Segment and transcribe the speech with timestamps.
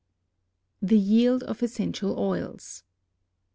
[0.81, 2.81] THE YIELD OF ESSENTIAL OILS.